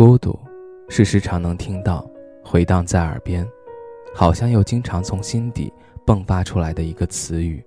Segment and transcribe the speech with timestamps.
[0.00, 0.34] 孤独，
[0.88, 2.10] 是时常能听到、
[2.42, 3.46] 回荡在耳边，
[4.14, 5.70] 好像又经常从心底
[6.06, 7.62] 迸发出来的一个词语。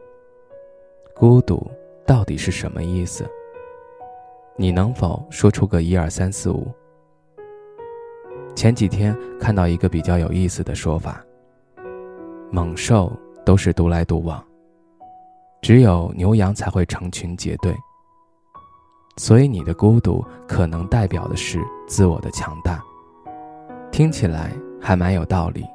[1.16, 1.70] 孤独
[2.08, 3.24] 到底是什么意思？
[4.56, 6.72] 你能否说出个一二三四五？
[8.56, 11.24] 前几天看到一个比较有意思的说法：
[12.50, 13.16] 猛兽
[13.46, 14.44] 都是独来独往，
[15.62, 17.72] 只有牛羊才会成群结队。
[19.18, 22.82] 所以，你的孤独可能代表的是自我的强大。
[23.92, 25.66] 听起来还蛮有道理。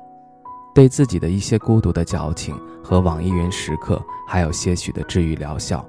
[0.75, 5.85] 对自己的一些孤独的矫情和网易云时刻，还有些许的治愈疗效。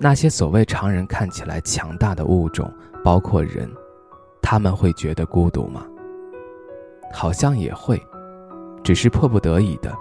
[0.00, 2.72] 那些所谓常人看起来强大的物种，
[3.04, 3.70] 包括人，
[4.40, 5.84] 他们会觉得孤独吗？
[7.12, 8.00] 好像也会，
[8.82, 9.94] 只是迫不得已的，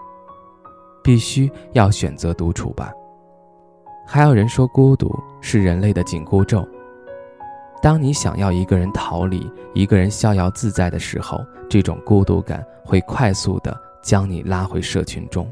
[1.03, 2.93] 必须要选择独处吧。
[4.05, 6.66] 还有人说，孤独是人类的紧箍咒。
[7.88, 15.49] 当你想要一个人逃离，一个人逍遥自在的时候，这种孤独感会快速的将你拉回社群中。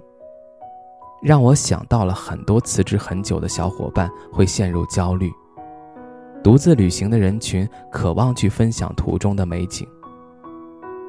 [1.24, 5.32] 让我想到了很多辞职很久的小伙伴会陷入焦虑。
[6.44, 9.88] 独自旅行的人群渴望去分享途中的美景。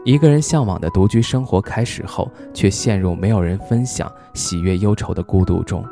[0.05, 5.85] 一个人向往的独居生活开始后，却陷入没有人分享喜悦忧愁的孤独中。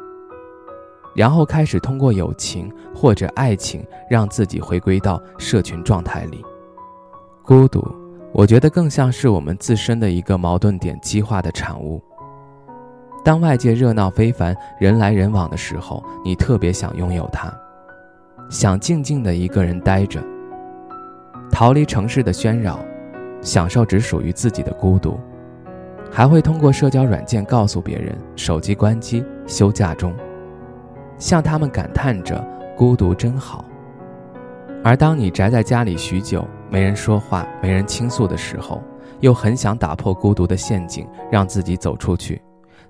[1.15, 6.45] 然后开始通过友情或者爱情，让自己回归到社群状态里。
[7.43, 7.87] 孤独，
[8.33, 12.03] 我觉得更像是我们自身的一个矛盾点激化的产物。
[13.25, 17.53] 当外界热闹非凡、人来人往的时候，你特别想拥有它，
[18.51, 20.23] 想静静的一个人待着，
[21.51, 22.79] 逃离城市的喧扰，
[23.41, 25.19] 享受只属于自己的孤独。
[26.11, 30.15] 还会通过社交软件告诉别人：手机关机，休假中。
[31.25, 32.47] 向他们感叹着
[32.77, 33.65] 孤独真好。
[34.83, 38.83] 而当你宅在家里许久，没人说话，没人倾诉的时候，
[39.21, 42.43] 又很想打破孤独的陷阱，让自己走出去，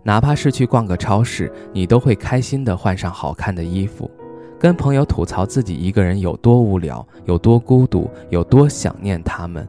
[0.03, 4.11] 哪怕是去逛个超市，你都会开心地换上好看的衣服，
[4.59, 9.65] 跟朋友吐槽自己一个人有多无聊，有多孤独，有多想念他们。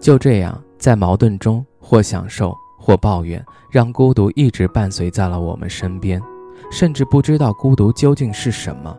[0.00, 6.18] 就这样，在矛盾中或享受或抱怨，让孤独一直伴随在了我们身边。
[6.70, 8.96] 甚至不知道孤独究竟是什么，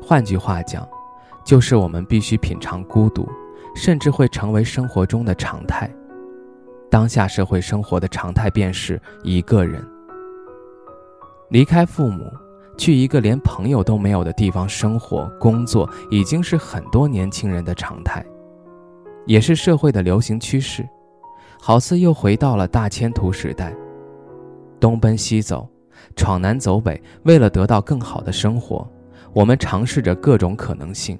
[0.00, 0.88] 换句话讲，
[1.44, 3.28] 就是我们必须品尝孤独，
[3.74, 5.90] 甚至会成为生活中的常态。
[6.90, 9.82] 当下社会生活的常态便是一个人
[11.48, 12.30] 离开父母，
[12.76, 18.24] 去一个连朋友都没有的地方生活、工作，已经是很多年轻人的常态，
[19.26, 20.86] 也是社会的流行趋势，
[21.60, 23.74] 好似又回到了大迁徙时代，
[24.78, 25.66] 东奔西走。
[26.16, 28.86] 闯南走北，为了得到更好的生活，
[29.32, 31.18] 我们尝试着各种可能性，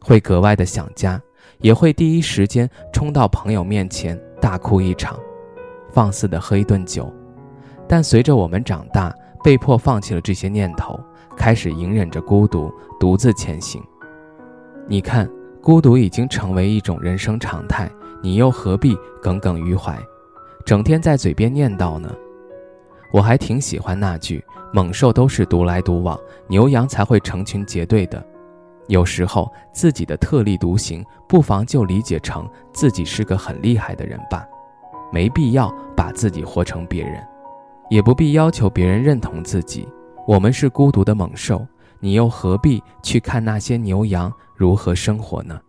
[0.00, 1.20] 会格外的想家，
[1.58, 5.18] 也会第一时间冲到朋友面前大哭一场，
[5.92, 7.12] 放肆的喝一顿酒。
[7.88, 9.14] 但随着我们长大，
[9.44, 10.98] 被迫放弃了这些念头，
[11.36, 13.82] 开始隐忍着孤独，独自前行。
[14.88, 15.28] 你看，
[15.60, 17.90] 孤独已经成为一种人生常态，
[18.22, 19.96] 你又何必耿耿于怀，
[20.64, 22.12] 整天在嘴边念叨呢？
[23.12, 24.42] 我还挺喜欢那句
[24.72, 26.18] “猛兽都是独来独往，
[26.48, 28.24] 牛羊才会成群结队的”。
[28.88, 34.44] 有时候自己的特立独行，不妨就理解成自己是个很厉害的人吧，
[35.12, 37.22] 没必要把自己活成别人，
[37.90, 39.86] 也不必要求别人认同自己。
[40.26, 41.64] 我们是孤独的猛兽，
[42.00, 45.60] 你又何必去看那些牛羊如何生活呢？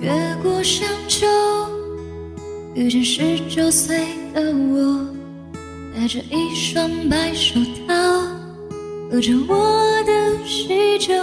[0.00, 0.10] 越
[0.42, 1.26] 过山丘，
[2.74, 3.98] 遇见十九岁
[4.34, 5.06] 的我，
[5.94, 7.58] 戴着一双白手
[7.88, 7.94] 套，
[9.10, 11.14] 喝着我的喜酒，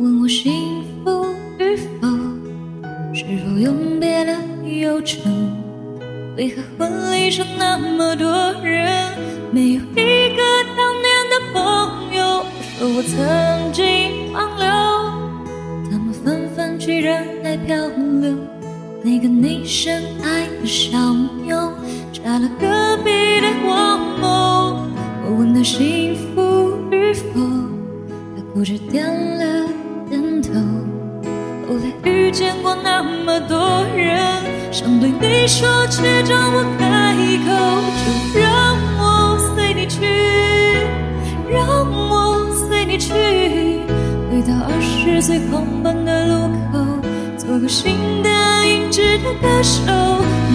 [0.00, 1.26] 问我幸福
[1.58, 2.08] 与否，
[3.14, 5.20] 是否永别了忧愁？
[6.36, 9.16] 为何婚礼上那么多人，
[9.50, 10.42] 没有一个
[10.76, 12.44] 当年的朋友？
[12.78, 14.66] 说我曾经放流。
[16.78, 17.74] 居然还漂
[18.20, 18.36] 流。
[19.02, 20.96] 那个你深爱的小
[21.44, 21.72] 妞，
[22.12, 24.86] 扎了隔壁的花某。
[25.24, 27.40] 我问他幸福与否，
[28.36, 29.68] 他哭着点了
[30.08, 30.52] 点头。
[31.66, 37.48] 后来遇见过那么多人，想对你说，却找我开口。
[38.34, 40.04] 就让我随你去，
[41.48, 41.58] 让
[42.10, 43.08] 我随你去，
[44.30, 46.34] 回到二十岁狂奔的路
[46.70, 46.84] 口，
[47.38, 48.30] 做个新的。
[48.90, 49.82] 值的歌手，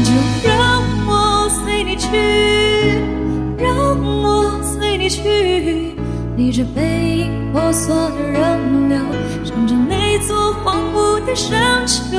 [0.03, 0.11] 就
[0.47, 2.07] 让我随你去，
[3.57, 5.95] 让我随你去。
[6.35, 6.81] 逆着背
[7.17, 8.97] 影婆娑的人流，
[9.43, 12.17] 想着那座荒芜的山丘，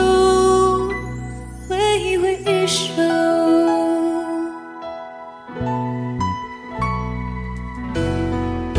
[2.46, 2.92] 一首。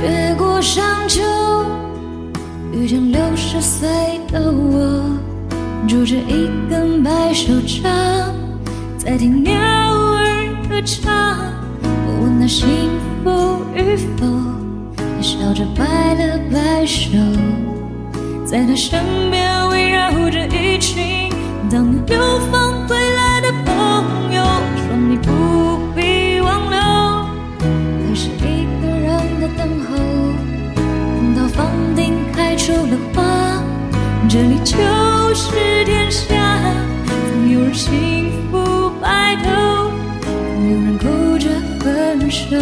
[0.01, 1.21] 越过山丘，
[2.71, 3.87] 遇见六十岁
[4.31, 5.03] 的我。
[5.87, 8.33] 拄着一根白手杖，
[8.97, 11.37] 在听鸟儿歌唱。
[11.83, 12.89] 我问他幸
[13.23, 14.25] 福与否，
[14.97, 17.09] 他笑着摆了摆手，
[18.45, 18.99] 在他身
[19.29, 21.29] 边围绕着一群
[21.69, 22.03] 当年
[37.73, 39.49] 幸福白头，
[40.61, 41.49] 有人哭着
[41.79, 42.55] 分手。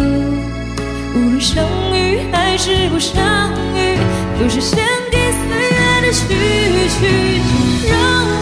[1.14, 1.62] 无论相
[1.94, 3.98] 遇还是不相遇，
[4.40, 4.78] 都是献
[5.10, 6.24] 给岁月的序
[6.88, 7.00] 曲。
[7.90, 7.94] 让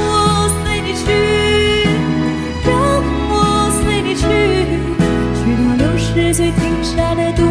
[0.06, 1.04] 我随你去，
[2.64, 2.70] 让
[3.30, 3.34] 我
[3.82, 4.22] 随你去，
[5.34, 7.50] 去到六十岁停下的渡口，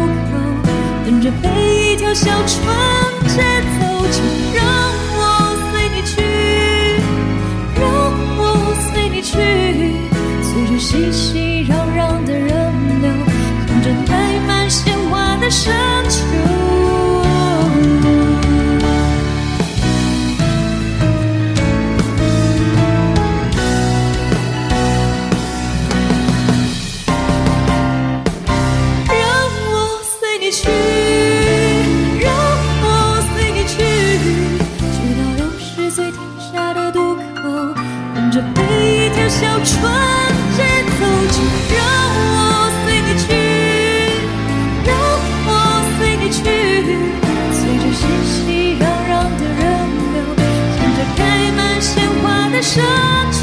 [1.04, 2.56] 等着被一条小船
[3.28, 3.42] 接
[3.78, 3.86] 走。
[4.10, 4.18] 就
[4.56, 4.89] 让。
[52.72, 52.84] 山
[53.32, 53.40] 丘，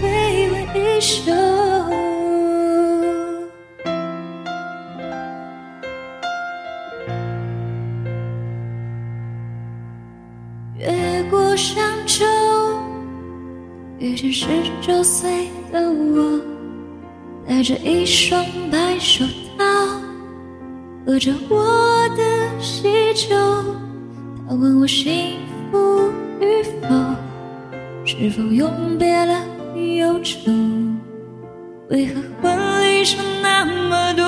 [0.00, 1.32] 微微一首。
[10.78, 12.24] 越过山丘，
[13.98, 14.46] 遇见十
[14.80, 16.40] 九岁的我，
[17.44, 18.40] 戴着一双
[18.70, 19.24] 白手
[19.58, 19.64] 套，
[21.04, 22.22] 喝着我的
[22.60, 22.84] 喜
[23.14, 23.34] 酒。
[24.48, 25.50] 他问我幸。
[28.04, 29.44] 是否永别了
[29.96, 30.50] 忧愁？
[31.88, 34.21] 为何婚礼上那么多